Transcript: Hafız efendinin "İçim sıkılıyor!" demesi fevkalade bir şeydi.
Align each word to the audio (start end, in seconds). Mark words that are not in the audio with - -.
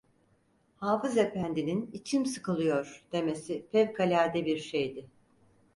Hafız 0.77 1.17
efendinin 1.17 1.89
"İçim 1.93 2.25
sıkılıyor!" 2.25 3.05
demesi 3.11 3.65
fevkalade 3.71 4.45
bir 4.45 4.57
şeydi. 4.57 5.07